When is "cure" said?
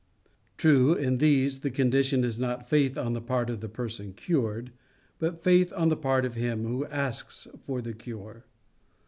7.99-8.43